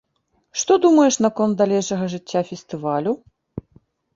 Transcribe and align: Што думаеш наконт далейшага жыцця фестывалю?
Што 0.61 0.77
думаеш 0.85 1.15
наконт 1.25 1.53
далейшага 1.61 2.09
жыцця 2.15 2.41
фестывалю? 2.51 3.11